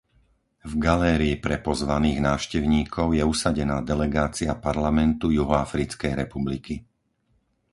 [0.65, 6.75] V galérii pre pozvaných návštevníkov je usadená delegácia parlamentu Juhoafrickej republiky.